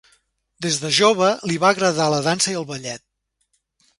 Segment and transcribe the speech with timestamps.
[0.65, 3.05] Des de jove li va agradar la dansa i el ballet.